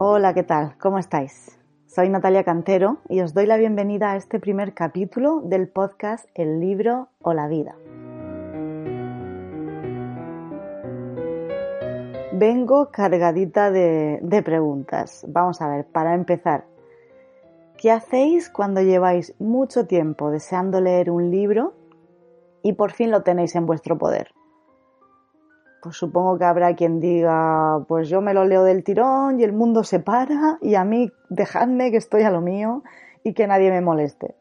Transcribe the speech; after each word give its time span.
Hola, 0.00 0.32
¿qué 0.32 0.44
tal? 0.44 0.78
¿Cómo 0.78 1.00
estáis? 1.00 1.58
Soy 1.86 2.08
Natalia 2.08 2.44
Cantero 2.44 2.98
y 3.08 3.20
os 3.20 3.34
doy 3.34 3.46
la 3.46 3.56
bienvenida 3.56 4.12
a 4.12 4.16
este 4.16 4.38
primer 4.38 4.72
capítulo 4.72 5.40
del 5.40 5.66
podcast 5.66 6.24
El 6.36 6.60
libro 6.60 7.08
o 7.20 7.32
la 7.32 7.48
vida. 7.48 7.74
Vengo 12.32 12.92
cargadita 12.92 13.72
de, 13.72 14.20
de 14.22 14.42
preguntas. 14.44 15.26
Vamos 15.26 15.60
a 15.60 15.66
ver, 15.66 15.84
para 15.86 16.14
empezar, 16.14 16.66
¿qué 17.76 17.90
hacéis 17.90 18.50
cuando 18.50 18.80
lleváis 18.80 19.34
mucho 19.40 19.88
tiempo 19.88 20.30
deseando 20.30 20.80
leer 20.80 21.10
un 21.10 21.32
libro 21.32 21.74
y 22.62 22.74
por 22.74 22.92
fin 22.92 23.10
lo 23.10 23.24
tenéis 23.24 23.56
en 23.56 23.66
vuestro 23.66 23.98
poder? 23.98 24.30
Pues 25.82 25.96
supongo 25.96 26.38
que 26.38 26.44
habrá 26.44 26.74
quien 26.74 27.00
diga, 27.00 27.84
pues 27.86 28.08
yo 28.08 28.20
me 28.20 28.34
lo 28.34 28.44
leo 28.44 28.64
del 28.64 28.84
tirón 28.84 29.40
y 29.40 29.44
el 29.44 29.52
mundo 29.52 29.84
se 29.84 30.00
para 30.00 30.58
y 30.60 30.74
a 30.74 30.84
mí 30.84 31.12
dejadme 31.28 31.90
que 31.90 31.96
estoy 31.96 32.22
a 32.22 32.30
lo 32.30 32.40
mío 32.40 32.82
y 33.22 33.32
que 33.34 33.46
nadie 33.46 33.70
me 33.70 33.80
moleste. 33.80 34.34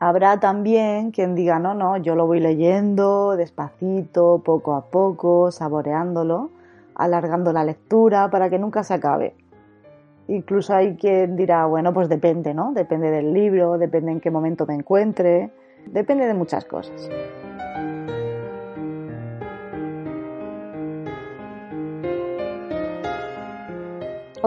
Habrá 0.00 0.38
también 0.38 1.10
quien 1.10 1.34
diga, 1.34 1.58
no, 1.58 1.74
no, 1.74 1.96
yo 1.96 2.14
lo 2.14 2.26
voy 2.26 2.38
leyendo 2.38 3.36
despacito, 3.36 4.42
poco 4.44 4.74
a 4.74 4.90
poco, 4.90 5.50
saboreándolo, 5.50 6.50
alargando 6.94 7.52
la 7.52 7.64
lectura 7.64 8.30
para 8.30 8.48
que 8.48 8.58
nunca 8.58 8.84
se 8.84 8.94
acabe. 8.94 9.34
Incluso 10.28 10.74
hay 10.74 10.96
quien 10.96 11.36
dirá, 11.36 11.66
bueno, 11.66 11.92
pues 11.92 12.08
depende, 12.08 12.54
¿no? 12.54 12.72
Depende 12.74 13.10
del 13.10 13.32
libro, 13.32 13.78
depende 13.78 14.12
en 14.12 14.20
qué 14.20 14.30
momento 14.30 14.66
me 14.66 14.74
encuentre, 14.74 15.50
depende 15.86 16.26
de 16.26 16.34
muchas 16.34 16.64
cosas. 16.64 17.08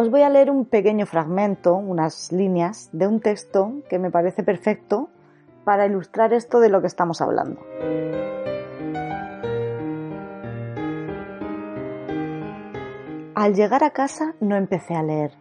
Os 0.01 0.09
voy 0.09 0.23
a 0.23 0.29
leer 0.29 0.49
un 0.49 0.65
pequeño 0.65 1.05
fragmento, 1.05 1.75
unas 1.75 2.31
líneas 2.31 2.89
de 2.91 3.05
un 3.05 3.19
texto 3.19 3.83
que 3.87 3.99
me 3.99 4.09
parece 4.09 4.41
perfecto 4.41 5.09
para 5.63 5.85
ilustrar 5.85 6.33
esto 6.33 6.59
de 6.59 6.69
lo 6.69 6.81
que 6.81 6.87
estamos 6.87 7.21
hablando. 7.21 7.61
Al 13.35 13.53
llegar 13.53 13.83
a 13.83 13.91
casa 13.91 14.33
no 14.39 14.55
empecé 14.55 14.95
a 14.95 15.03
leer. 15.03 15.33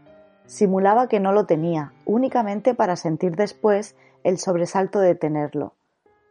Simulaba 0.44 1.08
que 1.08 1.20
no 1.20 1.33
lo 1.33 1.47
tenía, 1.47 1.94
únicamente 2.05 2.75
para 2.75 2.97
sentir 2.97 3.36
después 3.36 3.97
el 4.25 4.36
sobresalto 4.36 5.00
de 5.00 5.14
tenerlo. 5.14 5.72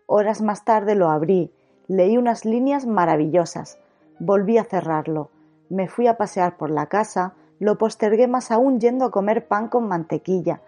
Horas 0.06 0.44
más 0.44 0.64
tarde 0.66 0.94
lo 0.94 1.10
abrí, 1.10 1.52
leí 1.88 2.16
unas 2.16 2.46
líneas 2.46 2.86
maravillosas, 2.86 3.80
volví 4.20 4.60
a 4.60 4.66
cerrarlo, 4.66 5.32
me 5.72 5.88
fui 5.88 6.06
a 6.06 6.18
pasear 6.18 6.58
por 6.58 6.70
la 6.70 6.86
casa, 6.86 7.34
lo 7.60 7.78
postergué 7.78 8.28
más 8.28 8.52
aún 8.52 8.80
yendo 8.80 9.06
a 9.06 9.12
comer 9.12 9.48
pan 9.48 9.68
con 9.68 9.88
mantequilla. 9.88 10.62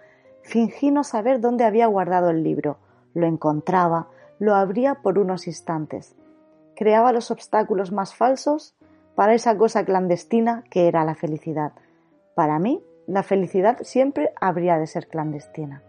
Fingí 0.43 0.91
no 0.91 1.03
saber 1.03 1.39
dónde 1.39 1.63
había 1.63 1.87
guardado 1.87 2.29
el 2.29 2.43
libro. 2.43 2.77
Lo 3.13 3.25
encontraba, 3.27 4.07
lo 4.39 4.55
abría 4.55 4.95
por 4.95 5.17
unos 5.17 5.47
instantes. 5.47 6.15
Creaba 6.75 7.13
los 7.13 7.31
obstáculos 7.31 7.91
más 7.91 8.15
falsos 8.15 8.75
para 9.15 9.33
esa 9.33 9.57
cosa 9.57 9.85
clandestina 9.85 10.63
que 10.69 10.87
era 10.87 11.05
la 11.05 11.15
felicidad. 11.15 11.73
Para 12.35 12.59
mí, 12.59 12.83
la 13.07 13.23
felicidad 13.23 13.77
siempre 13.81 14.33
habría 14.39 14.77
de 14.77 14.87
ser 14.87 15.07
clandestina. 15.07 15.83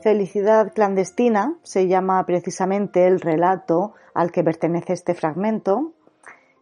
Felicidad 0.00 0.72
clandestina 0.72 1.58
se 1.62 1.88
llama 1.88 2.24
precisamente 2.26 3.06
el 3.06 3.20
relato 3.20 3.94
al 4.14 4.30
que 4.30 4.44
pertenece 4.44 4.92
este 4.92 5.14
fragmento, 5.14 5.94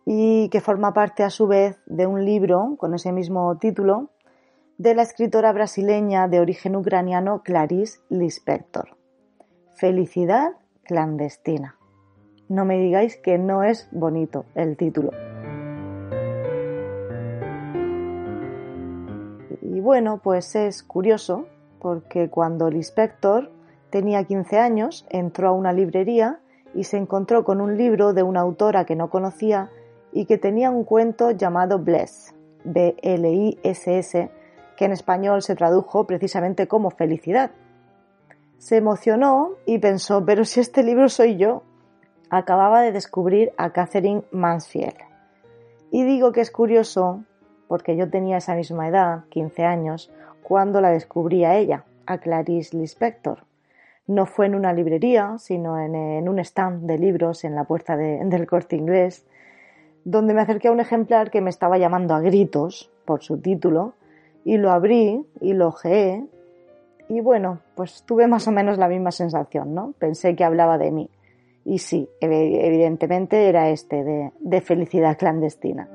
y 0.06 0.48
que 0.50 0.60
forma 0.60 0.92
parte 0.92 1.22
a 1.22 1.30
su 1.30 1.46
vez 1.46 1.78
de 1.86 2.06
un 2.06 2.24
libro 2.24 2.76
con 2.78 2.94
ese 2.94 3.12
mismo 3.12 3.56
título 3.58 4.10
de 4.76 4.94
la 4.94 5.02
escritora 5.02 5.52
brasileña 5.52 6.28
de 6.28 6.40
origen 6.40 6.76
ucraniano 6.76 7.42
Clarice 7.42 8.00
Lispector. 8.08 8.96
Felicidad 9.76 10.52
clandestina. 10.82 11.76
No 12.48 12.64
me 12.64 12.78
digáis 12.78 13.16
que 13.16 13.38
no 13.38 13.62
es 13.62 13.88
bonito 13.92 14.44
el 14.54 14.76
título. 14.76 15.10
Y 19.62 19.80
bueno, 19.80 20.20
pues 20.22 20.54
es 20.54 20.82
curioso 20.82 21.46
porque 21.80 22.28
cuando 22.28 22.68
Lispector 22.68 23.50
tenía 23.90 24.24
15 24.24 24.58
años 24.58 25.06
entró 25.08 25.48
a 25.48 25.52
una 25.52 25.72
librería 25.72 26.40
y 26.74 26.84
se 26.84 26.96
encontró 26.96 27.44
con 27.44 27.60
un 27.60 27.76
libro 27.76 28.12
de 28.12 28.22
una 28.22 28.40
autora 28.40 28.84
que 28.84 28.96
no 28.96 29.08
conocía 29.08 29.70
y 30.14 30.26
que 30.26 30.38
tenía 30.38 30.70
un 30.70 30.84
cuento 30.84 31.32
llamado 31.32 31.80
Bless, 31.80 32.34
B-L-I-S-S, 32.62 34.30
que 34.76 34.84
en 34.84 34.92
español 34.92 35.42
se 35.42 35.56
tradujo 35.56 36.06
precisamente 36.06 36.68
como 36.68 36.90
felicidad. 36.90 37.50
Se 38.58 38.76
emocionó 38.76 39.50
y 39.66 39.78
pensó, 39.78 40.24
pero 40.24 40.44
si 40.44 40.60
este 40.60 40.82
libro 40.82 41.08
soy 41.08 41.36
yo. 41.36 41.62
Acababa 42.30 42.80
de 42.80 42.90
descubrir 42.90 43.52
a 43.58 43.70
Catherine 43.70 44.22
Mansfield. 44.32 44.96
Y 45.90 46.04
digo 46.04 46.32
que 46.32 46.40
es 46.40 46.50
curioso 46.50 47.22
porque 47.68 47.96
yo 47.96 48.08
tenía 48.08 48.38
esa 48.38 48.54
misma 48.54 48.88
edad, 48.88 49.24
15 49.28 49.64
años, 49.64 50.12
cuando 50.42 50.80
la 50.80 50.90
descubrí 50.90 51.44
a 51.44 51.56
ella, 51.56 51.84
a 52.06 52.18
Clarice 52.18 52.76
Lispector. 52.76 53.44
No 54.06 54.26
fue 54.26 54.46
en 54.46 54.54
una 54.54 54.72
librería, 54.72 55.36
sino 55.38 55.78
en, 55.78 56.28
un 56.28 56.38
stand 56.38 56.86
de 56.86 56.98
libros 56.98 57.44
en 57.44 57.54
la 57.54 57.64
puerta 57.64 57.96
del 57.96 58.46
corte 58.46 58.76
inglés, 58.76 59.26
donde 60.04 60.34
me 60.34 60.42
acerqué 60.42 60.68
a 60.68 60.72
un 60.72 60.80
ejemplar 60.80 61.30
que 61.30 61.40
me 61.40 61.50
estaba 61.50 61.78
llamando 61.78 62.14
a 62.14 62.20
gritos 62.20 62.90
por 63.04 63.22
su 63.22 63.38
título 63.38 63.94
y 64.44 64.58
lo 64.58 64.70
abrí 64.70 65.24
y 65.40 65.54
lo 65.54 65.68
ojeé 65.68 66.24
y 67.08 67.20
bueno, 67.20 67.60
pues 67.74 68.02
tuve 68.06 68.26
más 68.26 68.48
o 68.48 68.50
menos 68.50 68.78
la 68.78 68.88
misma 68.88 69.10
sensación, 69.10 69.74
¿no? 69.74 69.92
Pensé 69.98 70.34
que 70.34 70.44
hablaba 70.44 70.78
de 70.78 70.90
mí. 70.90 71.10
Y 71.64 71.78
sí, 71.78 72.08
evidentemente 72.20 73.48
era 73.48 73.70
este, 73.70 74.04
de, 74.04 74.32
de 74.40 74.60
felicidad 74.60 75.16
clandestina. 75.16 75.88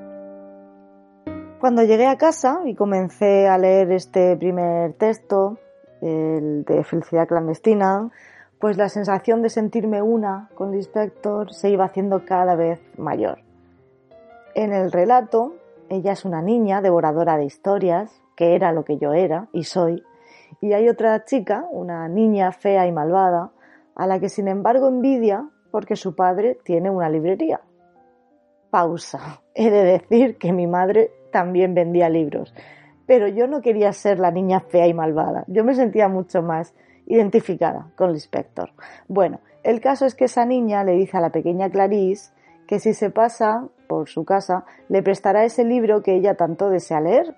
Cuando 1.60 1.84
llegué 1.84 2.08
a 2.08 2.18
casa 2.18 2.62
y 2.66 2.74
comencé 2.74 3.48
a 3.48 3.58
leer 3.58 3.92
este 3.92 4.36
primer 4.38 4.94
texto, 4.94 5.58
el 6.02 6.64
de 6.64 6.84
felicidad 6.84 7.28
clandestina, 7.28 8.10
pues 8.60 8.78
la 8.78 8.90
sensación 8.90 9.42
de 9.42 9.50
sentirme 9.50 10.02
una 10.02 10.50
con 10.56 10.70
el 10.70 10.76
inspector 10.76 11.54
se 11.54 11.70
iba 11.70 11.86
haciendo 11.86 12.26
cada 12.26 12.56
vez 12.56 12.80
mayor. 12.98 13.49
En 14.56 14.74
el 14.74 14.92
relato, 14.92 15.56
ella 15.90 16.14
es 16.14 16.26
una 16.26 16.42
niña 16.42 16.82
devoradora 16.82 17.38
de 17.38 17.46
historias, 17.46 18.22
que 18.36 18.56
era 18.56 18.72
lo 18.72 18.84
que 18.84 18.98
yo 18.98 19.14
era 19.14 19.48
y 19.54 19.64
soy, 19.64 20.04
y 20.62 20.74
hay 20.74 20.90
otra 20.90 21.26
chica, 21.26 21.66
una 21.72 22.08
niña 22.08 22.52
fea 22.52 22.88
y 22.88 22.92
malvada, 22.92 23.52
a 23.96 24.08
la 24.08 24.20
que 24.20 24.30
sin 24.30 24.48
embargo 24.48 24.88
envidia 24.88 25.50
porque 25.72 25.96
su 25.96 26.16
padre 26.16 26.58
tiene 26.64 26.90
una 26.90 27.10
librería. 27.10 27.62
Pausa. 28.70 29.42
He 29.54 29.70
de 29.70 29.84
decir 29.84 30.38
que 30.38 30.54
mi 30.54 30.68
madre 30.68 31.12
también 31.32 31.74
vendía 31.74 32.10
libros, 32.10 32.54
pero 33.06 33.28
yo 33.28 33.48
no 33.48 33.62
quería 33.62 33.92
ser 33.94 34.20
la 34.20 34.32
niña 34.32 34.62
fea 34.62 34.88
y 34.88 34.94
malvada. 34.94 35.44
Yo 35.48 35.64
me 35.64 35.76
sentía 35.76 36.08
mucho 36.08 36.42
más 36.42 36.74
identificada 37.06 37.92
con 37.96 38.10
el 38.10 38.16
inspector. 38.16 38.72
Bueno, 39.08 39.42
el 39.64 39.82
caso 39.82 40.06
es 40.06 40.16
que 40.16 40.26
esa 40.26 40.46
niña 40.46 40.84
le 40.84 40.94
dice 40.94 41.18
a 41.18 41.22
la 41.22 41.32
pequeña 41.32 41.70
Clarice 41.70 42.32
que 42.68 42.80
si 42.80 42.94
se 42.94 43.10
pasa 43.10 43.68
por 43.90 44.08
su 44.08 44.24
casa, 44.24 44.66
le 44.88 45.02
prestará 45.02 45.44
ese 45.44 45.66
libro 45.66 46.04
que 46.04 46.16
ella 46.16 46.36
tanto 46.36 46.70
desea 46.70 47.02
leer. 47.02 47.36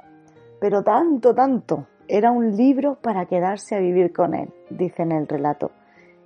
Pero 0.59 0.83
tanto, 0.83 1.33
tanto. 1.33 1.87
Era 2.09 2.31
un 2.31 2.57
libro 2.57 2.95
para 3.01 3.25
quedarse 3.25 3.73
a 3.73 3.79
vivir 3.79 4.11
con 4.11 4.35
él, 4.35 4.53
dice 4.69 5.03
en 5.03 5.13
el 5.13 5.27
relato. 5.27 5.71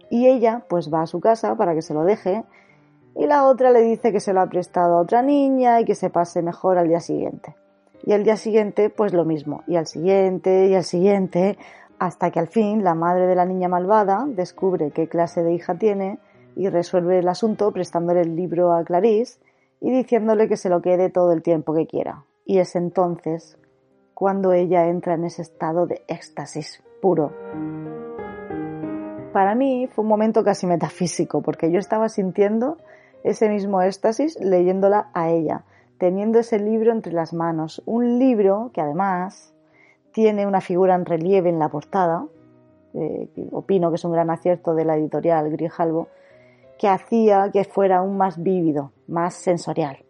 Y 0.10 0.27
ella 0.27 0.63
pues 0.68 0.92
va 0.92 1.04
a 1.04 1.07
su 1.07 1.19
casa 1.19 1.56
para 1.56 1.75
que 1.75 1.83
se 1.83 1.94
lo 1.94 2.04
deje 2.04 2.44
y 3.16 3.27
la 3.27 3.48
otra 3.48 3.72
le 3.72 3.81
dice 3.81 4.12
que 4.12 4.19
se 4.19 4.33
lo 4.33 4.42
ha 4.42 4.50
prestado 4.50 4.98
a 4.98 5.01
otra 5.01 5.22
niña 5.22 5.80
y 5.80 5.86
que 5.86 5.95
se 5.95 6.10
pase 6.10 6.42
mejor 6.42 6.77
al 6.77 6.88
día 6.88 7.00
siguiente. 7.00 7.56
Y 8.04 8.12
al 8.13 8.24
día 8.24 8.36
siguiente 8.36 8.89
pues 8.89 9.13
lo 9.13 9.25
mismo, 9.25 9.63
y 9.68 9.77
al 9.77 9.88
siguiente 9.88 10.68
y 10.68 10.75
al 10.75 10.83
siguiente, 10.83 11.57
hasta 11.98 12.31
que 12.31 12.39
al 12.39 12.48
fin 12.48 12.83
la 12.83 12.94
madre 12.94 13.27
de 13.27 13.36
la 13.36 13.45
niña 13.45 13.69
malvada 13.69 14.25
descubre 14.27 14.92
qué 14.92 15.07
clase 15.07 15.44
de 15.44 15.54
hija 15.54 15.75
tiene 15.75 16.19
y 16.56 16.68
resuelve 16.69 17.19
el 17.19 17.27
asunto 17.30 17.72
prestándole 17.72 18.22
el 18.22 18.36
libro 18.36 18.74
a 18.74 18.83
Clarice 18.83 19.39
y 19.86 19.92
diciéndole 19.92 20.48
que 20.50 20.58
se 20.58 20.68
lo 20.68 20.82
quede 20.82 21.12
todo 21.12 21.32
el 21.32 21.44
tiempo 21.44 21.76
que 21.76 21.86
quiera. 21.86 22.26
Y 22.44 22.58
es 22.58 22.76
entonces 22.76 23.56
cuando 24.16 24.52
ella 24.52 24.88
entra 24.88 25.14
en 25.14 25.26
ese 25.26 25.44
estado 25.44 25.86
de 25.86 26.02
éxtasis 26.08 26.82
puro. 27.04 27.32
Para 29.32 29.54
mí 29.54 29.88
fue 29.94 30.02
un 30.02 30.10
momento 30.10 30.44
casi 30.44 30.66
metafísico, 30.66 31.44
porque 31.44 31.72
yo 31.72 31.78
estaba 31.78 32.10
sintiendo 32.10 32.78
ese 33.24 33.48
mismo 33.48 33.80
éxtasis 33.80 34.40
leyéndola 34.40 35.12
a 35.14 35.30
ella, 35.30 35.66
teniendo 36.00 36.40
ese 36.40 36.58
libro 36.58 36.92
entre 36.92 37.14
las 37.14 37.32
manos. 37.32 37.84
Un 37.86 38.18
libro 38.18 38.72
que 38.74 38.82
además 38.82 39.54
tiene 40.12 40.48
una 40.48 40.62
figura 40.62 40.96
en 40.96 41.06
relieve 41.06 41.50
en 41.50 41.60
la 41.60 41.70
portada, 41.70 42.26
eh, 42.96 43.30
opino 43.52 43.92
que 43.92 43.98
es 43.98 44.06
un 44.06 44.14
gran 44.14 44.32
acierto 44.32 44.74
de 44.74 44.84
la 44.84 44.98
editorial 44.98 45.52
Grijalvo, 45.52 46.08
que 46.77 46.88
hacía 46.88 47.50
que 47.51 47.63
fuera 47.63 47.98
aún 47.98 48.18
más 48.18 48.42
vívido, 48.42 48.92
más 49.07 49.36
sensorial. 49.36 50.06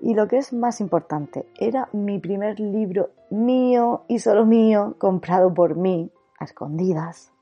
Y 0.00 0.14
lo 0.14 0.28
que 0.28 0.38
es 0.38 0.52
más 0.52 0.80
importante, 0.80 1.46
era 1.58 1.88
mi 1.92 2.18
primer 2.18 2.60
libro 2.60 3.10
mío 3.30 4.04
y 4.08 4.20
solo 4.20 4.46
mío, 4.46 4.94
comprado 4.98 5.52
por 5.52 5.76
mí, 5.76 6.10
a 6.38 6.44
escondidas. 6.44 7.32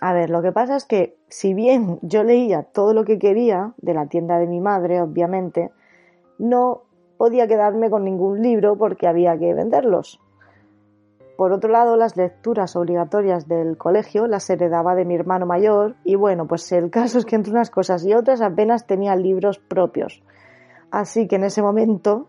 A 0.00 0.12
ver, 0.12 0.30
lo 0.30 0.42
que 0.42 0.52
pasa 0.52 0.76
es 0.76 0.84
que 0.84 1.16
si 1.28 1.54
bien 1.54 1.98
yo 2.02 2.22
leía 2.22 2.62
todo 2.62 2.94
lo 2.94 3.04
que 3.04 3.18
quería 3.18 3.74
de 3.78 3.94
la 3.94 4.06
tienda 4.06 4.38
de 4.38 4.46
mi 4.46 4.60
madre, 4.60 5.00
obviamente, 5.00 5.72
no 6.38 6.82
podía 7.16 7.48
quedarme 7.48 7.90
con 7.90 8.04
ningún 8.04 8.40
libro 8.40 8.78
porque 8.78 9.08
había 9.08 9.36
que 9.36 9.54
venderlos. 9.54 10.20
Por 11.38 11.52
otro 11.52 11.70
lado, 11.70 11.96
las 11.96 12.16
lecturas 12.16 12.74
obligatorias 12.74 13.46
del 13.46 13.76
colegio 13.78 14.26
las 14.26 14.50
heredaba 14.50 14.96
de 14.96 15.04
mi 15.04 15.14
hermano 15.14 15.46
mayor 15.46 15.94
y 16.02 16.16
bueno, 16.16 16.48
pues 16.48 16.72
el 16.72 16.90
caso 16.98 17.18
es 17.18 17.26
que 17.26 17.36
entre 17.36 17.52
unas 17.52 17.70
cosas 17.70 18.04
y 18.04 18.12
otras 18.12 18.40
apenas 18.40 18.88
tenía 18.88 19.14
libros 19.14 19.60
propios. 19.60 20.20
Así 20.90 21.28
que 21.28 21.36
en 21.36 21.44
ese 21.44 21.62
momento 21.62 22.26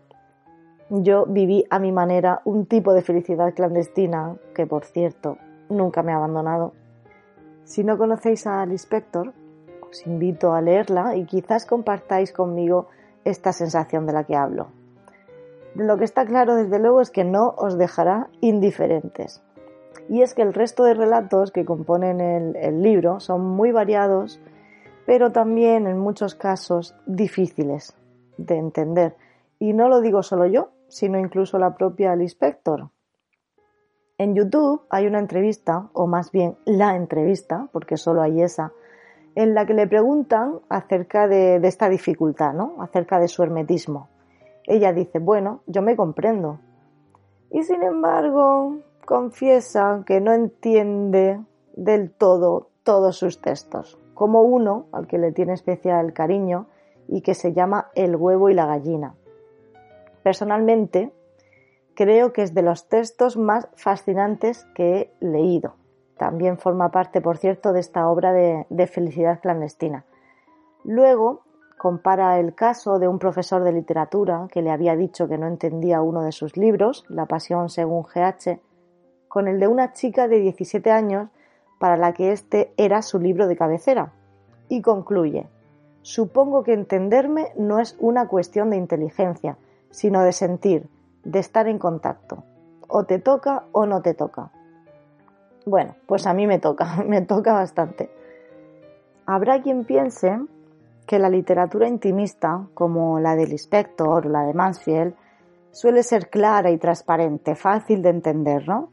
yo 0.90 1.26
viví 1.26 1.64
a 1.70 1.80
mi 1.80 1.90
manera 1.90 2.40
un 2.44 2.66
tipo 2.66 2.94
de 2.94 3.02
felicidad 3.02 3.52
clandestina 3.52 4.36
que, 4.54 4.68
por 4.68 4.84
cierto, 4.84 5.38
nunca 5.68 6.04
me 6.04 6.12
ha 6.12 6.16
abandonado. 6.16 6.72
Si 7.64 7.82
no 7.82 7.98
conocéis 7.98 8.46
al 8.46 8.70
inspector, 8.70 9.32
os 9.90 10.06
invito 10.06 10.52
a 10.52 10.60
leerla 10.60 11.16
y 11.16 11.24
quizás 11.24 11.66
compartáis 11.66 12.32
conmigo 12.32 12.86
esta 13.24 13.52
sensación 13.52 14.06
de 14.06 14.12
la 14.12 14.22
que 14.22 14.36
hablo. 14.36 14.68
Lo 15.74 15.96
que 15.96 16.04
está 16.04 16.26
claro 16.26 16.56
desde 16.56 16.78
luego 16.78 17.00
es 17.00 17.10
que 17.10 17.24
no 17.24 17.54
os 17.56 17.78
dejará 17.78 18.28
indiferentes. 18.40 19.42
Y 20.08 20.22
es 20.22 20.34
que 20.34 20.42
el 20.42 20.54
resto 20.54 20.84
de 20.84 20.94
relatos 20.94 21.52
que 21.52 21.64
componen 21.64 22.20
el, 22.20 22.56
el 22.56 22.82
libro 22.82 23.20
son 23.20 23.42
muy 23.42 23.70
variados, 23.70 24.40
pero 25.06 25.30
también 25.32 25.86
en 25.86 25.98
muchos 25.98 26.34
casos 26.34 26.96
difíciles 27.06 27.96
de 28.36 28.56
entender. 28.56 29.16
Y 29.58 29.72
no 29.72 29.88
lo 29.88 30.00
digo 30.00 30.22
solo 30.22 30.46
yo, 30.46 30.70
sino 30.88 31.18
incluso 31.18 31.58
la 31.58 31.74
propia 31.74 32.14
Inspector. 32.14 32.90
En 34.18 34.34
YouTube 34.34 34.82
hay 34.90 35.06
una 35.06 35.18
entrevista, 35.18 35.88
o 35.94 36.06
más 36.06 36.30
bien 36.30 36.56
la 36.66 36.94
entrevista, 36.94 37.68
porque 37.72 37.96
solo 37.96 38.20
hay 38.20 38.42
esa, 38.42 38.72
en 39.34 39.54
la 39.54 39.64
que 39.64 39.72
le 39.72 39.86
preguntan 39.86 40.60
acerca 40.68 41.26
de, 41.26 41.56
esta 41.66 41.88
dificultad, 41.88 42.52
¿no? 42.52 42.76
Acerca 42.80 43.18
de 43.18 43.28
su 43.28 43.42
hermetismo. 43.42 44.10
Ella 44.70 44.92
dice, 44.92 45.18
bueno, 45.18 45.62
yo 45.66 45.82
me 45.82 45.96
comprendo. 45.96 46.60
Y 47.50 47.64
sin 47.64 47.82
embargo, 47.82 48.76
confiesa 49.04 50.04
que 50.06 50.20
no 50.20 50.32
entiende 50.32 51.40
del 51.74 52.12
todo 52.12 52.68
todos 52.84 53.16
sus 53.16 53.40
textos, 53.40 53.98
como 54.14 54.42
uno 54.42 54.86
al 54.92 55.08
que 55.08 55.18
le 55.18 55.32
tiene 55.32 55.54
especial 55.54 56.12
cariño 56.12 56.66
y 57.08 57.22
que 57.22 57.34
se 57.34 57.52
llama 57.52 57.90
El 57.96 58.14
huevo 58.14 58.48
y 58.48 58.54
la 58.54 58.66
gallina. 58.66 59.16
Personalmente, 60.22 61.12
creo 61.94 62.32
que 62.32 62.42
es 62.42 62.54
de 62.54 62.62
los 62.62 62.88
textos 62.88 63.36
más 63.36 63.68
fascinantes 63.74 64.66
que 64.76 65.12
he 65.20 65.26
leído. 65.26 65.74
También 66.16 66.58
forma 66.58 66.92
parte, 66.92 67.20
por 67.20 67.38
cierto, 67.38 67.72
de 67.72 67.80
esta 67.80 68.08
obra 68.08 68.32
de, 68.32 68.86
felicidad 68.86 69.40
clandestina. 69.40 70.04
Luego 70.84 71.42
compara 71.80 72.38
el 72.38 72.54
caso 72.54 72.98
de 72.98 73.08
un 73.08 73.18
profesor 73.18 73.64
de 73.64 73.72
literatura 73.72 74.48
que 74.52 74.60
le 74.60 74.70
había 74.70 74.96
dicho 74.96 75.28
que 75.28 75.38
no 75.38 75.46
entendía 75.46 76.02
uno 76.02 76.22
de 76.22 76.30
sus 76.30 76.58
libros, 76.58 77.06
La 77.08 77.24
Pasión 77.24 77.70
según 77.70 78.02
GH, 78.02 78.60
con 79.28 79.48
el 79.48 79.58
de 79.58 79.66
una 79.66 79.94
chica 79.94 80.28
de 80.28 80.40
17 80.40 80.90
años 80.90 81.30
para 81.78 81.96
la 81.96 82.12
que 82.12 82.32
este 82.32 82.74
era 82.76 83.00
su 83.00 83.18
libro 83.18 83.46
de 83.46 83.56
cabecera. 83.56 84.12
Y 84.68 84.82
concluye, 84.82 85.48
supongo 86.02 86.64
que 86.64 86.74
entenderme 86.74 87.46
no 87.56 87.78
es 87.78 87.96
una 87.98 88.28
cuestión 88.28 88.68
de 88.68 88.76
inteligencia, 88.76 89.56
sino 89.88 90.22
de 90.22 90.32
sentir, 90.32 90.86
de 91.24 91.38
estar 91.38 91.66
en 91.66 91.78
contacto. 91.78 92.44
O 92.88 93.04
te 93.04 93.18
toca 93.18 93.64
o 93.72 93.86
no 93.86 94.02
te 94.02 94.12
toca. 94.12 94.50
Bueno, 95.64 95.96
pues 96.06 96.26
a 96.26 96.34
mí 96.34 96.46
me 96.46 96.58
toca, 96.58 97.02
me 97.06 97.22
toca 97.22 97.54
bastante. 97.54 98.10
Habrá 99.24 99.62
quien 99.62 99.86
piense 99.86 100.38
que 101.10 101.18
la 101.18 101.28
literatura 101.28 101.88
intimista, 101.88 102.68
como 102.72 103.18
la 103.18 103.34
del 103.34 103.50
Inspector 103.50 104.28
o 104.28 104.30
la 104.30 104.44
de 104.44 104.54
Mansfield, 104.54 105.12
suele 105.72 106.04
ser 106.04 106.30
clara 106.30 106.70
y 106.70 106.78
transparente, 106.78 107.56
fácil 107.56 108.00
de 108.00 108.10
entender, 108.10 108.68
¿no? 108.68 108.90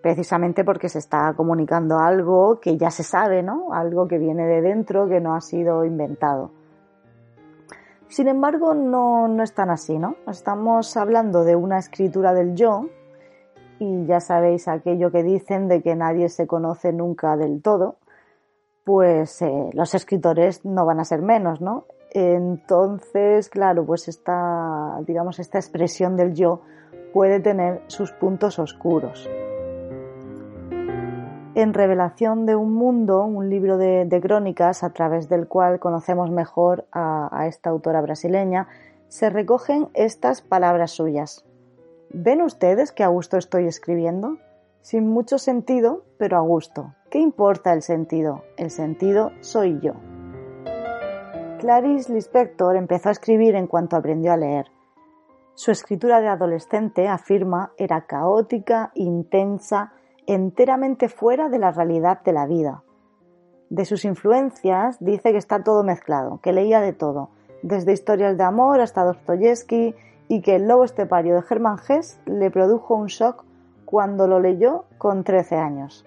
Precisamente 0.00 0.64
porque 0.64 0.88
se 0.88 0.98
está 0.98 1.34
comunicando 1.36 1.98
algo 1.98 2.58
que 2.58 2.78
ya 2.78 2.90
se 2.90 3.02
sabe, 3.02 3.42
¿no? 3.42 3.74
Algo 3.74 4.08
que 4.08 4.16
viene 4.16 4.46
de 4.46 4.62
dentro, 4.62 5.06
que 5.10 5.20
no 5.20 5.34
ha 5.34 5.42
sido 5.42 5.84
inventado. 5.84 6.52
Sin 8.08 8.28
embargo, 8.28 8.72
no, 8.72 9.28
no 9.28 9.42
es 9.42 9.52
tan 9.52 9.68
así, 9.68 9.98
¿no? 9.98 10.16
Estamos 10.26 10.96
hablando 10.96 11.44
de 11.44 11.54
una 11.54 11.78
escritura 11.78 12.32
del 12.32 12.54
yo 12.54 12.86
y 13.78 14.06
ya 14.06 14.20
sabéis 14.20 14.68
aquello 14.68 15.12
que 15.12 15.22
dicen 15.22 15.68
de 15.68 15.82
que 15.82 15.96
nadie 15.96 16.30
se 16.30 16.46
conoce 16.46 16.94
nunca 16.94 17.36
del 17.36 17.60
todo, 17.60 17.96
pues 18.84 19.42
eh, 19.42 19.70
los 19.72 19.94
escritores 19.94 20.64
no 20.64 20.84
van 20.84 21.00
a 21.00 21.04
ser 21.04 21.22
menos, 21.22 21.60
¿no? 21.60 21.86
Entonces, 22.10 23.48
claro, 23.48 23.86
pues 23.86 24.08
esta, 24.08 25.00
digamos, 25.06 25.38
esta 25.38 25.58
expresión 25.58 26.16
del 26.16 26.34
yo 26.34 26.60
puede 27.12 27.40
tener 27.40 27.82
sus 27.86 28.12
puntos 28.12 28.58
oscuros 28.58 29.28
en 31.54 31.74
Revelación 31.74 32.46
de 32.46 32.56
un 32.56 32.72
Mundo, 32.72 33.24
un 33.24 33.50
libro 33.50 33.76
de, 33.76 34.20
crónicas 34.22 34.82
a 34.82 34.90
través 34.90 35.28
del 35.28 35.48
cual 35.48 35.80
conocemos 35.80 36.30
mejor 36.30 36.86
a, 36.92 37.46
esta 37.46 37.70
autora 37.70 38.00
brasileña, 38.00 38.68
se 39.08 39.28
recogen 39.28 39.88
estas 39.94 40.40
palabras 40.40 40.92
suyas. 40.92 41.44
¿Ven 42.10 42.42
ustedes 42.42 42.92
que 42.92 43.04
a 43.04 43.08
gusto 43.08 43.36
estoy 43.36 43.66
escribiendo? 43.66 44.38
Sin 44.80 45.08
mucho 45.08 45.38
sentido, 45.38 46.04
pero 46.18 46.38
a 46.38 46.40
gusto. 46.40 46.94
¿Qué 47.12 47.18
importa 47.18 47.74
el 47.74 47.82
sentido? 47.82 48.42
El 48.56 48.70
sentido 48.70 49.32
soy 49.40 49.78
yo. 49.80 49.92
Clarice 51.58 52.10
Lispector 52.10 52.74
empezó 52.74 53.10
a 53.10 53.12
escribir 53.12 53.54
en 53.54 53.66
cuanto 53.66 53.96
aprendió 53.96 54.32
a 54.32 54.38
leer. 54.38 54.68
Su 55.52 55.72
escritura 55.72 56.22
de 56.22 56.28
adolescente, 56.28 57.08
afirma, 57.08 57.72
era 57.76 58.06
caótica, 58.06 58.92
intensa, 58.94 59.92
enteramente 60.26 61.10
fuera 61.10 61.50
de 61.50 61.58
la 61.58 61.70
realidad 61.70 62.22
de 62.22 62.32
la 62.32 62.46
vida. 62.46 62.82
De 63.68 63.84
sus 63.84 64.06
influencias 64.06 64.96
dice 64.98 65.32
que 65.32 65.38
está 65.38 65.62
todo 65.62 65.84
mezclado, 65.84 66.40
que 66.40 66.54
leía 66.54 66.80
de 66.80 66.94
todo, 66.94 67.28
desde 67.62 67.92
historias 67.92 68.38
de 68.38 68.44
amor 68.44 68.80
hasta 68.80 69.04
Dostoyevsky 69.04 69.94
y 70.28 70.40
que 70.40 70.56
El 70.56 70.66
lobo 70.66 70.84
estepario 70.84 71.34
de 71.34 71.44
Hermann 71.46 71.76
Hesse 71.86 72.18
le 72.24 72.50
produjo 72.50 72.94
un 72.94 73.08
shock 73.08 73.44
cuando 73.84 74.26
lo 74.26 74.40
leyó 74.40 74.86
con 74.96 75.24
13 75.24 75.56
años. 75.56 76.06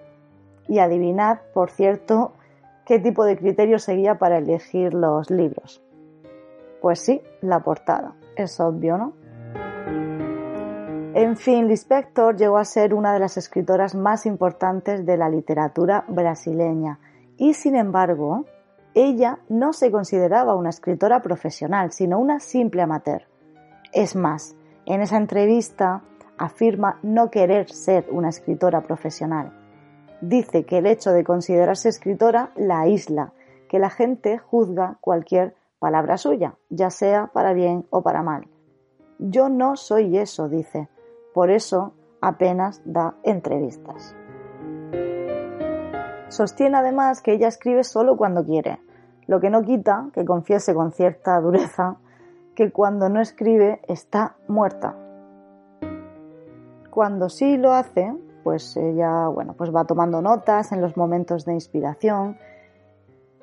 Y 0.67 0.79
adivinad, 0.79 1.39
por 1.53 1.69
cierto, 1.69 2.33
qué 2.85 2.99
tipo 2.99 3.25
de 3.25 3.37
criterio 3.37 3.79
seguía 3.79 4.17
para 4.17 4.37
elegir 4.37 4.93
los 4.93 5.29
libros. 5.29 5.83
Pues 6.81 6.99
sí, 6.99 7.21
la 7.41 7.61
portada. 7.61 8.15
Es 8.35 8.59
obvio, 8.59 8.97
¿no? 8.97 9.13
En 11.15 11.37
fin, 11.37 11.69
Lispector 11.69 12.35
llegó 12.35 12.57
a 12.57 12.65
ser 12.65 12.93
una 12.93 13.13
de 13.13 13.19
las 13.19 13.37
escritoras 13.37 13.95
más 13.95 14.25
importantes 14.25 15.05
de 15.05 15.15
la 15.15 15.29
literatura 15.29 16.03
brasileña 16.09 16.99
y, 17.37 17.53
sin 17.53 17.77
embargo, 17.77 18.45
ella 18.93 19.39
no 19.47 19.71
se 19.71 19.91
consideraba 19.91 20.55
una 20.55 20.69
escritora 20.69 21.21
profesional, 21.21 21.91
sino 21.91 22.19
una 22.19 22.39
simple 22.39 22.81
amateur. 22.81 23.23
Es 23.93 24.15
más, 24.15 24.55
en 24.85 25.01
esa 25.01 25.15
entrevista 25.17 26.01
afirma 26.37 26.99
no 27.01 27.31
querer 27.31 27.71
ser 27.71 28.07
una 28.11 28.27
escritora 28.27 28.81
profesional. 28.81 29.53
Dice 30.27 30.65
que 30.65 30.79
el 30.79 30.87
hecho 30.87 31.11
de 31.11 31.23
considerarse 31.23 31.87
escritora 31.87 32.49
la 32.55 32.79
aísla, 32.79 33.33
que 33.69 33.77
la 33.77 33.91
gente 33.91 34.39
juzga 34.39 34.97
cualquier 34.99 35.53
palabra 35.77 36.17
suya, 36.17 36.55
ya 36.69 36.89
sea 36.89 37.27
para 37.27 37.53
bien 37.53 37.85
o 37.91 38.01
para 38.01 38.23
mal. 38.23 38.47
Yo 39.19 39.49
no 39.49 39.75
soy 39.75 40.17
eso, 40.17 40.49
dice. 40.49 40.89
Por 41.31 41.51
eso 41.51 41.93
apenas 42.21 42.81
da 42.85 43.13
entrevistas. 43.21 44.15
Sostiene 46.29 46.77
además 46.77 47.21
que 47.21 47.33
ella 47.33 47.47
escribe 47.47 47.83
solo 47.83 48.17
cuando 48.17 48.43
quiere, 48.43 48.79
lo 49.27 49.39
que 49.39 49.51
no 49.51 49.61
quita 49.61 50.09
que 50.11 50.25
confiese 50.25 50.73
con 50.73 50.91
cierta 50.91 51.39
dureza 51.39 51.97
que 52.55 52.71
cuando 52.71 53.09
no 53.09 53.21
escribe 53.21 53.79
está 53.87 54.37
muerta. 54.47 54.95
Cuando 56.89 57.29
sí 57.29 57.57
lo 57.57 57.73
hace, 57.73 58.11
pues 58.45 58.77
ella, 58.77 59.27
bueno, 59.27 59.55
pues 59.57 59.75
va 59.75 59.85
tomando 59.85 60.21
notas 60.21 60.71
en 60.71 60.79
los 60.79 60.95
momentos 60.95 61.45
de 61.45 61.53
inspiración 61.53 62.37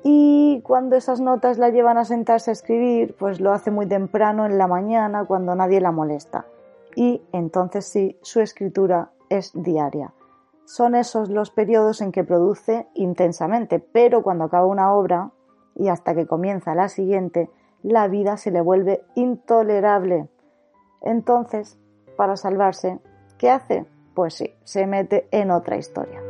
y 0.01 0.61
cuando 0.63 0.95
esas 0.95 1.19
notas 1.19 1.57
la 1.57 1.71
llevan 1.71 1.97
a 1.97 2.05
sentarse 2.05 2.51
a 2.51 2.53
escribir, 2.53 3.13
pues 3.19 3.41
lo 3.41 3.51
hace 3.51 3.69
muy 3.69 3.85
temprano 3.85 4.45
en 4.45 4.57
la 4.57 4.65
mañana 4.65 5.25
cuando 5.25 5.55
nadie 5.55 5.81
la 5.81 5.91
molesta 5.91 6.45
y 6.95 7.21
entonces 7.33 7.85
sí, 7.85 8.17
su 8.21 8.39
escritura 8.39 9.11
es 9.27 9.51
diaria. 9.53 10.13
Son 10.63 10.95
esos 10.95 11.27
los 11.27 11.51
periodos 11.51 11.99
en 11.99 12.13
que 12.13 12.23
produce 12.23 12.87
intensamente, 12.93 13.79
pero 13.79 14.23
cuando 14.23 14.45
acaba 14.45 14.67
una 14.67 14.93
obra 14.93 15.31
y 15.75 15.89
hasta 15.89 16.15
que 16.15 16.27
comienza 16.27 16.75
la 16.75 16.87
siguiente, 16.87 17.49
la 17.81 18.07
vida 18.07 18.37
se 18.37 18.51
le 18.51 18.61
vuelve 18.61 19.03
intolerable. 19.15 20.29
Entonces, 21.01 21.77
para 22.15 22.37
salvarse, 22.37 23.01
¿qué 23.37 23.49
hace? 23.49 23.85
Pues 24.13 24.35
sí, 24.35 24.53
se 24.63 24.85
mete 24.85 25.27
en 25.31 25.51
otra 25.51 25.77
historia. 25.77 26.21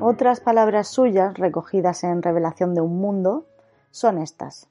Otras 0.00 0.40
palabras 0.40 0.88
suyas 0.88 1.38
recogidas 1.38 2.04
en 2.04 2.22
Revelación 2.22 2.74
de 2.74 2.82
un 2.82 2.98
Mundo 2.98 3.46
son 3.90 4.18
estas. 4.18 4.68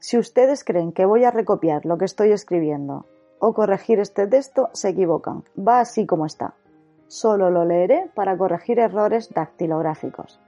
Si 0.00 0.18
ustedes 0.18 0.64
creen 0.64 0.92
que 0.92 1.06
voy 1.06 1.24
a 1.24 1.30
recopiar 1.30 1.86
lo 1.86 1.96
que 1.98 2.04
estoy 2.04 2.32
escribiendo 2.32 3.06
o 3.38 3.54
corregir 3.54 4.00
este 4.00 4.26
texto, 4.26 4.68
se 4.72 4.88
equivocan. 4.88 5.44
Va 5.56 5.80
así 5.80 6.04
como 6.06 6.26
está. 6.26 6.54
Solo 7.06 7.50
lo 7.50 7.64
leeré 7.64 8.10
para 8.14 8.36
corregir 8.36 8.80
errores 8.80 9.32
dactilográficos. 9.32 10.40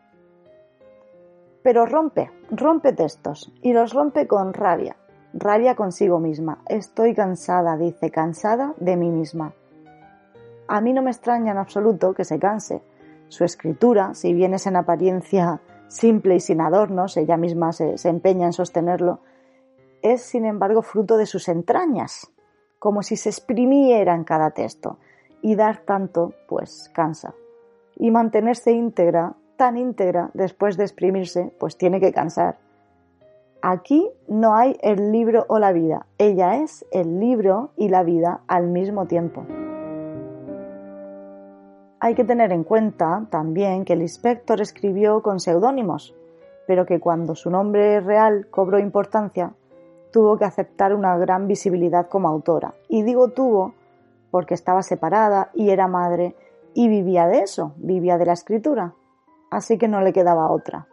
Pero 1.62 1.86
rompe, 1.86 2.30
rompe 2.50 2.92
textos 2.92 3.52
y 3.62 3.72
los 3.72 3.92
rompe 3.92 4.26
con 4.26 4.52
rabia. 4.52 4.96
Rabia 5.32 5.76
consigo 5.76 6.18
misma. 6.18 6.62
Estoy 6.66 7.14
cansada, 7.14 7.76
dice, 7.76 8.10
cansada 8.10 8.74
de 8.78 8.96
mí 8.96 9.10
misma. 9.10 9.52
A 10.68 10.80
mí 10.82 10.92
no 10.92 11.02
me 11.02 11.10
extraña 11.10 11.52
en 11.52 11.58
absoluto 11.58 12.12
que 12.12 12.24
se 12.24 12.38
canse. 12.38 12.82
Su 13.28 13.44
escritura, 13.44 14.14
si 14.14 14.34
bien 14.34 14.54
es 14.54 14.66
en 14.66 14.76
apariencia 14.76 15.60
simple 15.88 16.36
y 16.36 16.40
sin 16.40 16.60
adornos, 16.60 17.16
ella 17.16 17.38
misma 17.38 17.72
se, 17.72 17.96
se 17.96 18.10
empeña 18.10 18.46
en 18.46 18.52
sostenerlo, 18.52 19.20
es 20.02 20.22
sin 20.22 20.44
embargo 20.44 20.82
fruto 20.82 21.16
de 21.16 21.26
sus 21.26 21.48
entrañas, 21.48 22.30
como 22.78 23.02
si 23.02 23.16
se 23.16 23.30
exprimiera 23.30 24.14
en 24.14 24.24
cada 24.24 24.50
texto, 24.50 24.98
y 25.40 25.56
dar 25.56 25.78
tanto, 25.78 26.34
pues 26.46 26.90
cansa. 26.94 27.34
Y 27.96 28.10
mantenerse 28.10 28.72
íntegra, 28.72 29.34
tan 29.56 29.76
íntegra, 29.76 30.30
después 30.34 30.76
de 30.76 30.84
exprimirse, 30.84 31.52
pues 31.58 31.76
tiene 31.76 32.00
que 32.00 32.12
cansar. 32.12 32.58
Aquí 33.60 34.08
no 34.28 34.54
hay 34.54 34.76
el 34.82 35.10
libro 35.10 35.44
o 35.48 35.58
la 35.58 35.72
vida, 35.72 36.06
ella 36.18 36.56
es 36.62 36.84
el 36.92 37.18
libro 37.18 37.70
y 37.76 37.88
la 37.88 38.04
vida 38.04 38.42
al 38.46 38.68
mismo 38.68 39.06
tiempo. 39.06 39.44
Hay 42.00 42.14
que 42.14 42.24
tener 42.24 42.52
en 42.52 42.62
cuenta 42.62 43.26
también 43.28 43.84
que 43.84 43.94
el 43.94 44.02
inspector 44.02 44.60
escribió 44.60 45.20
con 45.20 45.40
seudónimos, 45.40 46.14
pero 46.66 46.86
que 46.86 47.00
cuando 47.00 47.34
su 47.34 47.50
nombre 47.50 48.00
real 48.00 48.46
cobró 48.50 48.78
importancia, 48.78 49.52
tuvo 50.12 50.38
que 50.38 50.44
aceptar 50.44 50.94
una 50.94 51.16
gran 51.18 51.48
visibilidad 51.48 52.08
como 52.08 52.28
autora. 52.28 52.74
Y 52.88 53.02
digo 53.02 53.30
tuvo 53.30 53.74
porque 54.30 54.54
estaba 54.54 54.82
separada 54.82 55.50
y 55.54 55.70
era 55.70 55.88
madre 55.88 56.36
y 56.72 56.88
vivía 56.88 57.26
de 57.26 57.40
eso, 57.40 57.72
vivía 57.78 58.16
de 58.16 58.26
la 58.26 58.34
escritura. 58.34 58.94
Así 59.50 59.76
que 59.76 59.88
no 59.88 60.00
le 60.00 60.12
quedaba 60.12 60.50
otra. 60.50 60.86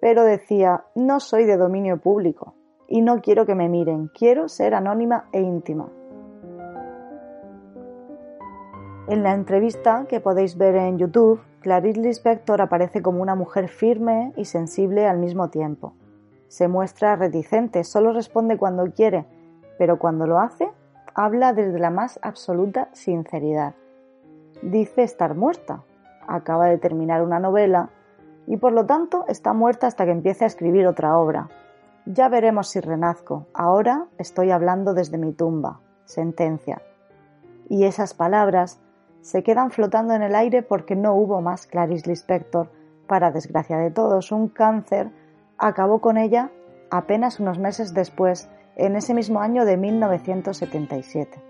Pero 0.00 0.24
decía, 0.24 0.84
no 0.94 1.20
soy 1.20 1.44
de 1.44 1.56
dominio 1.56 1.98
público 1.98 2.54
y 2.88 3.02
no 3.02 3.20
quiero 3.20 3.44
que 3.44 3.54
me 3.54 3.68
miren, 3.68 4.08
quiero 4.08 4.48
ser 4.48 4.74
anónima 4.74 5.28
e 5.32 5.40
íntima. 5.40 5.88
En 9.12 9.22
la 9.22 9.34
entrevista 9.34 10.06
que 10.08 10.20
podéis 10.20 10.56
ver 10.56 10.74
en 10.74 10.96
YouTube, 10.96 11.42
Clarice 11.60 12.00
Lispector 12.00 12.62
aparece 12.62 13.02
como 13.02 13.20
una 13.20 13.34
mujer 13.34 13.68
firme 13.68 14.32
y 14.38 14.46
sensible 14.46 15.06
al 15.06 15.18
mismo 15.18 15.50
tiempo. 15.50 15.92
Se 16.48 16.66
muestra 16.66 17.14
reticente, 17.16 17.84
solo 17.84 18.14
responde 18.14 18.56
cuando 18.56 18.90
quiere, 18.90 19.26
pero 19.76 19.98
cuando 19.98 20.26
lo 20.26 20.38
hace, 20.38 20.70
habla 21.12 21.52
desde 21.52 21.78
la 21.78 21.90
más 21.90 22.18
absoluta 22.22 22.88
sinceridad. 22.92 23.74
Dice 24.62 25.02
estar 25.02 25.34
muerta, 25.34 25.82
acaba 26.26 26.68
de 26.68 26.78
terminar 26.78 27.20
una 27.22 27.38
novela 27.38 27.90
y 28.46 28.56
por 28.56 28.72
lo 28.72 28.86
tanto 28.86 29.26
está 29.28 29.52
muerta 29.52 29.88
hasta 29.88 30.06
que 30.06 30.12
empiece 30.12 30.44
a 30.44 30.46
escribir 30.46 30.86
otra 30.86 31.18
obra. 31.18 31.50
Ya 32.06 32.30
veremos 32.30 32.68
si 32.68 32.80
renazco. 32.80 33.46
Ahora 33.52 34.06
estoy 34.16 34.52
hablando 34.52 34.94
desde 34.94 35.18
mi 35.18 35.34
tumba. 35.34 35.80
Sentencia. 36.06 36.80
Y 37.68 37.84
esas 37.84 38.14
palabras 38.14 38.80
se 39.22 39.42
quedan 39.42 39.70
flotando 39.70 40.14
en 40.14 40.22
el 40.22 40.34
aire 40.34 40.62
porque 40.62 40.96
no 40.96 41.14
hubo 41.14 41.40
más 41.40 41.66
Clarice 41.66 42.10
Lispector. 42.10 42.68
Para 43.06 43.30
desgracia 43.30 43.78
de 43.78 43.90
todos, 43.90 44.32
un 44.32 44.48
cáncer 44.48 45.10
acabó 45.58 46.00
con 46.00 46.18
ella 46.18 46.50
apenas 46.90 47.40
unos 47.40 47.58
meses 47.58 47.94
después, 47.94 48.50
en 48.76 48.96
ese 48.96 49.14
mismo 49.14 49.40
año 49.40 49.64
de 49.64 49.76
1977. 49.76 51.40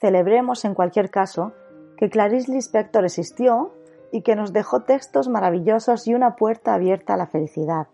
Celebremos 0.00 0.64
en 0.64 0.74
cualquier 0.74 1.10
caso 1.10 1.52
que 1.96 2.10
Clarice 2.10 2.50
Lispector 2.50 3.04
existió 3.04 3.72
y 4.10 4.22
que 4.22 4.34
nos 4.34 4.52
dejó 4.52 4.80
textos 4.80 5.28
maravillosos 5.28 6.08
y 6.08 6.14
una 6.14 6.34
puerta 6.34 6.74
abierta 6.74 7.14
a 7.14 7.16
la 7.16 7.28
felicidad, 7.28 7.86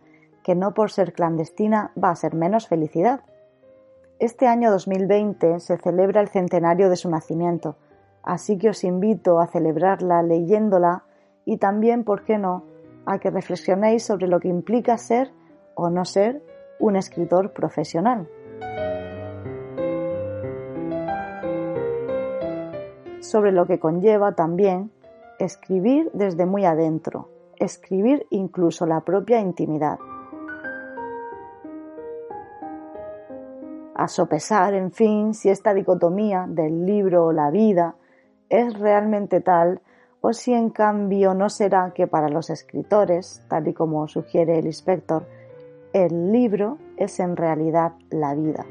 que 0.42 0.54
no 0.54 0.72
por 0.72 0.90
ser 0.90 1.12
clandestina 1.12 1.92
va 2.02 2.10
a 2.10 2.16
ser 2.16 2.34
menos 2.34 2.66
felicidad. 2.66 3.20
Este 4.20 4.48
año 4.48 4.72
2020 4.72 5.60
se 5.60 5.76
celebra 5.76 6.20
el 6.20 6.26
centenario 6.26 6.90
de 6.90 6.96
su 6.96 7.08
nacimiento, 7.08 7.76
así 8.25 8.58
que 8.58 8.70
os 8.70 8.82
invito 8.82 9.38
a 9.38 9.46
celebrarla 9.46 10.25
leyéndola 10.25 11.04
y 11.44 11.58
también, 11.58 12.02
¿por 12.02 12.25
qué 12.25 12.37
no?, 12.37 12.64
a 13.06 13.20
que 13.20 13.30
reflexionéis 13.30 14.02
sobre 14.02 14.26
lo 14.26 14.40
que 14.40 14.48
implica 14.48 14.98
ser 14.98 15.30
o 15.76 15.88
no 15.88 16.04
ser 16.04 16.42
un 16.80 16.96
escritor 16.96 17.52
profesional. 17.52 18.28
Sobre 23.20 23.52
lo 23.52 23.66
que 23.66 23.78
conlleva 23.78 24.32
también 24.32 24.90
escribir 25.38 26.10
desde 26.12 26.44
muy 26.44 26.64
adentro, 26.64 27.28
escribir 27.56 28.26
incluso 28.30 28.84
la 28.84 29.02
propia 29.02 29.38
intimidad. 29.38 30.00
A 33.99 34.07
sopesar, 34.07 34.75
en 34.75 34.93
fin, 34.93 35.35
si 35.35 35.50
esta 35.50 35.75
dicotomía 35.75 36.47
del 36.49 36.87
libro 36.87 37.26
o 37.26 37.33
la 37.33 37.50
vida 37.50 37.97
es 38.49 38.78
realmente 38.78 39.40
tal 39.40 39.81
o 40.21 40.33
si 40.33 40.52
en 40.55 40.71
cambio 40.71 41.35
no 41.35 41.50
será 41.50 41.93
que 41.95 42.07
para 42.07 42.28
los 42.28 42.49
escritores, 42.49 43.43
tal 43.49 43.67
y 43.67 43.75
como 43.75 44.07
sugiere 44.07 44.61
el 44.61 44.67
inspector, 44.67 45.26
el 45.93 46.31
libro 46.31 46.78
es 46.97 47.19
en 47.19 47.37
realidad 47.37 47.93
la 48.11 48.35
vida. 48.37 48.64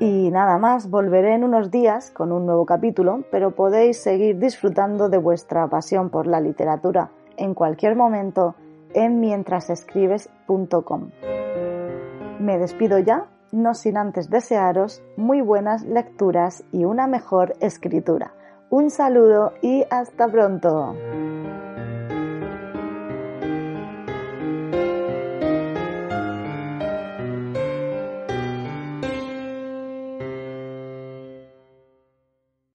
Y 0.00 0.30
nada 0.32 0.58
más, 0.58 0.90
volveré 0.90 1.34
en 1.34 1.44
unos 1.44 1.70
días 1.70 2.10
con 2.10 2.32
un 2.32 2.46
nuevo 2.46 2.66
capítulo, 2.66 3.24
pero 3.30 3.52
podéis 3.52 4.02
seguir 4.02 4.38
disfrutando 4.38 5.08
de 5.08 5.18
vuestra 5.18 5.68
pasión 5.68 6.10
por 6.10 6.26
la 6.26 6.40
literatura 6.40 7.10
en 7.36 7.54
cualquier 7.54 7.94
momento 7.94 8.56
en 8.94 9.20
mientrasescribes.com. 9.20 11.10
Me 12.40 12.58
despido 12.58 12.98
ya, 12.98 13.26
no 13.52 13.74
sin 13.74 13.96
antes 13.96 14.28
desearos 14.30 15.02
muy 15.16 15.40
buenas 15.40 15.84
lecturas 15.84 16.64
y 16.72 16.84
una 16.84 17.06
mejor 17.06 17.54
escritura. 17.60 18.32
Un 18.70 18.90
saludo 18.90 19.52
y 19.62 19.84
hasta 19.90 20.28
pronto. 20.28 20.94